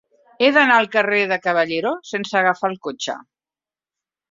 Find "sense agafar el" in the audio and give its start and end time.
2.13-2.81